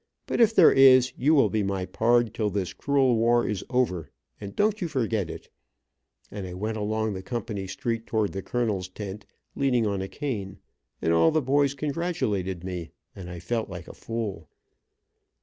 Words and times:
But 0.25 0.41
if 0.41 0.55
there 0.55 0.71
is, 0.71 1.13
you 1.15 1.35
will 1.35 1.51
be 1.51 1.61
my 1.61 1.85
pard 1.85 2.33
till 2.33 2.49
this 2.49 2.73
cruel 2.73 3.17
war 3.17 3.47
is 3.47 3.63
over, 3.69 4.09
and 4.39 4.55
don't 4.55 4.81
you 4.81 4.87
forget 4.87 5.29
it," 5.29 5.51
and 6.31 6.47
I 6.47 6.55
went 6.55 6.75
along 6.77 7.13
the 7.13 7.21
company 7.21 7.67
street 7.67 8.07
towards 8.07 8.33
the 8.33 8.41
colonel's 8.41 8.89
tent, 8.89 9.27
leaning 9.55 9.85
on 9.85 10.01
a 10.01 10.07
cane, 10.07 10.57
and 11.03 11.13
all 11.13 11.29
the 11.29 11.39
boys 11.39 11.75
congratulated 11.75 12.63
me, 12.63 12.89
and 13.15 13.29
I 13.29 13.37
felt 13.39 13.69
like 13.69 13.87
a 13.87 13.93
fool. 13.93 14.49